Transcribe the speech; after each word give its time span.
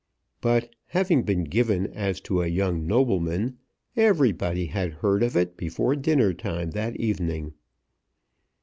But, 0.41 0.73
having 0.87 1.21
been 1.21 1.43
given 1.43 1.85
as 1.93 2.19
to 2.21 2.41
a 2.41 2.47
young 2.47 2.87
nobleman, 2.87 3.59
everybody 3.95 4.65
had 4.65 4.93
heard 4.93 5.21
of 5.21 5.37
it 5.37 5.55
before 5.55 5.95
dinner 5.95 6.33
time 6.33 6.71
that 6.71 6.95
evening. 6.95 7.53